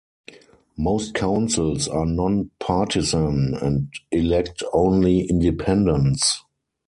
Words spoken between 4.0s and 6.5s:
elect only independents.